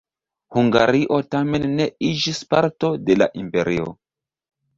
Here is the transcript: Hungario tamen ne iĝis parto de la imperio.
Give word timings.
Hungario 0.59 1.19
tamen 1.35 1.67
ne 1.73 1.87
iĝis 2.07 2.41
parto 2.55 2.91
de 3.11 3.19
la 3.21 3.29
imperio. 3.43 3.95